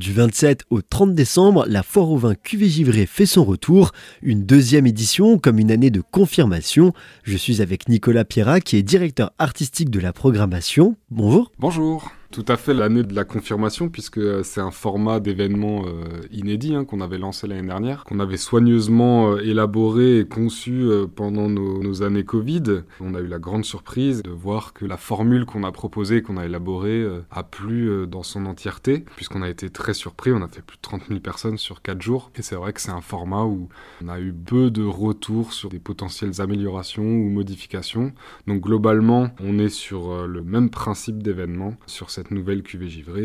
[0.00, 3.92] Du 27 au 30 décembre, la foire au vin Cuvée Givré fait son retour.
[4.22, 6.94] Une deuxième édition comme une année de confirmation.
[7.22, 10.96] Je suis avec Nicolas Pierrat qui est directeur artistique de la programmation.
[11.10, 11.52] Bonjour.
[11.58, 12.10] Bonjour.
[12.32, 16.76] Tout à fait l'année de la confirmation, puisque euh, c'est un format d'événement euh, inédit
[16.76, 22.02] hein, qu'on avait lancé l'année dernière, qu'on avait soigneusement euh, élaboré et conçu pendant nos,
[22.04, 22.82] années Covid.
[23.00, 26.36] On a eu la grande surprise de voir que la formule qu'on a proposée, qu'on
[26.36, 30.32] a élaborée, a plu dans son entièreté, puisqu'on a été très surpris.
[30.32, 32.30] On a fait plus de 30 000 personnes sur 4 jours.
[32.36, 33.68] Et c'est vrai que c'est un format où
[34.04, 38.12] on a eu peu de retours sur des potentielles améliorations ou modifications.
[38.46, 42.62] Donc globalement, on est sur le même principe d'événement sur cette nouvelle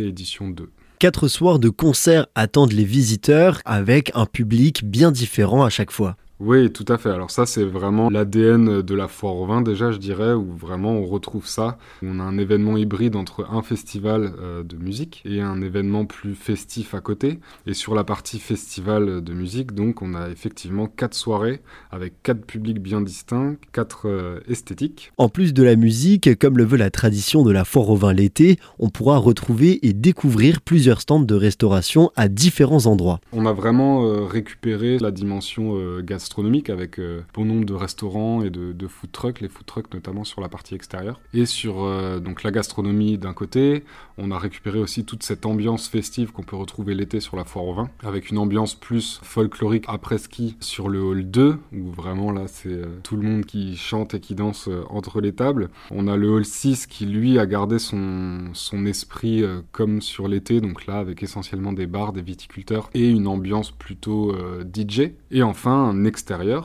[0.07, 0.69] édition 2.
[0.99, 6.15] Quatre soirs de concerts attendent les visiteurs avec un public bien différent à chaque fois.
[6.41, 7.11] Oui, tout à fait.
[7.11, 10.91] Alors ça, c'est vraiment l'ADN de la foire au vin déjà, je dirais, où vraiment
[10.91, 11.77] on retrouve ça.
[12.03, 16.35] On a un événement hybride entre un festival euh, de musique et un événement plus
[16.35, 17.39] festif à côté.
[17.67, 22.45] Et sur la partie festival de musique, donc, on a effectivement quatre soirées avec quatre
[22.45, 25.13] publics bien distincts, quatre euh, esthétiques.
[25.17, 28.11] En plus de la musique, comme le veut la tradition de la foire au vin
[28.11, 33.21] l'été, on pourra retrouver et découvrir plusieurs stands de restauration à différents endroits.
[33.31, 38.41] On a vraiment euh, récupéré la dimension gastronomique gastronomique avec euh, bon nombre de restaurants
[38.41, 41.21] et de, de, food trucks, les food trucks notamment sur la partie extérieure.
[41.35, 43.83] Et sur euh, donc la gastronomie d'un côté,
[44.17, 47.65] on a récupéré aussi toute cette ambiance festive qu'on peut retrouver l'été sur la foire
[47.65, 52.31] au vin, avec une ambiance plus folklorique après ski sur le hall 2, où vraiment
[52.31, 55.69] là c'est euh, tout le monde qui chante et qui danse entre les tables.
[55.91, 60.59] On a le hall 6 qui lui a gardé son, son esprit comme sur l'été,
[60.59, 64.35] donc là avec essentiellement des bars, des viticulteurs et une ambiance plutôt
[64.73, 65.11] DJ.
[65.29, 66.05] Et enfin un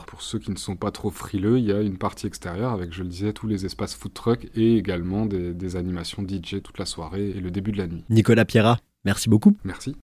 [0.07, 2.93] Pour ceux qui ne sont pas trop frileux, il y a une partie extérieure avec,
[2.93, 6.77] je le disais, tous les espaces food truck et également des, des animations DJ toute
[6.77, 8.03] la soirée et le début de la nuit.
[8.09, 9.57] Nicolas Pierrat, merci beaucoup.
[9.63, 9.95] Merci.